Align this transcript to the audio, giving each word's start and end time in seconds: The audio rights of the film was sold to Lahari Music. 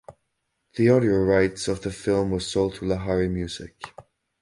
The 0.77 0.89
audio 0.89 1.17
rights 1.19 1.67
of 1.67 1.83
the 1.83 1.91
film 1.91 2.31
was 2.31 2.47
sold 2.49 2.73
to 2.77 2.85
Lahari 2.85 3.29
Music. 3.29 3.79